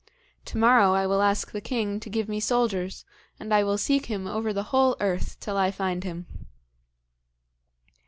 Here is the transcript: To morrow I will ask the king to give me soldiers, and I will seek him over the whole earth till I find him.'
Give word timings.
To 0.45 0.57
morrow 0.57 0.93
I 0.93 1.05
will 1.05 1.21
ask 1.21 1.51
the 1.51 1.61
king 1.61 1.99
to 1.99 2.09
give 2.09 2.27
me 2.27 2.39
soldiers, 2.39 3.05
and 3.39 3.53
I 3.53 3.63
will 3.63 3.77
seek 3.77 4.07
him 4.07 4.25
over 4.25 4.51
the 4.51 4.63
whole 4.73 4.97
earth 4.99 5.39
till 5.39 5.57
I 5.57 5.69
find 5.69 6.03
him.' 6.03 6.25